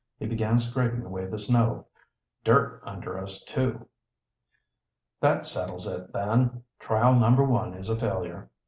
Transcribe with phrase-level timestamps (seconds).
[0.17, 1.85] He began scraping away the snow.
[2.43, 3.87] "Dirt under us, too."
[5.19, 6.63] "That settles it, then.
[6.79, 7.43] Trial No.
[7.43, 8.49] 1 is a failure.